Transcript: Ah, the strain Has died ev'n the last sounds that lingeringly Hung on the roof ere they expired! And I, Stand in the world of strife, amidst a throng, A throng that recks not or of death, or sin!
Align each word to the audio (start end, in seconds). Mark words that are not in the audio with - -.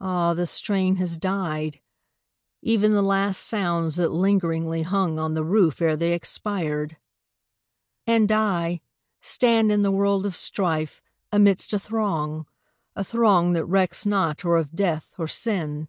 Ah, 0.00 0.32
the 0.32 0.46
strain 0.46 0.94
Has 1.02 1.16
died 1.18 1.80
ev'n 2.64 2.92
the 2.92 3.02
last 3.02 3.38
sounds 3.38 3.96
that 3.96 4.10
lingeringly 4.12 4.82
Hung 4.82 5.18
on 5.18 5.34
the 5.34 5.42
roof 5.42 5.82
ere 5.82 5.96
they 5.96 6.12
expired! 6.12 6.98
And 8.06 8.30
I, 8.30 8.80
Stand 9.22 9.72
in 9.72 9.82
the 9.82 9.90
world 9.90 10.24
of 10.24 10.36
strife, 10.36 11.02
amidst 11.32 11.72
a 11.72 11.80
throng, 11.80 12.46
A 12.94 13.02
throng 13.02 13.54
that 13.54 13.64
recks 13.66 14.06
not 14.06 14.44
or 14.44 14.56
of 14.56 14.72
death, 14.76 15.12
or 15.18 15.26
sin! 15.26 15.88